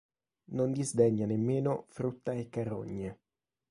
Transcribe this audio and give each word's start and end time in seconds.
Non 0.55 0.71
disdegna 0.71 1.27
nemmeno 1.27 1.85
frutta 1.89 2.31
e 2.31 2.49
carogne. 2.49 3.19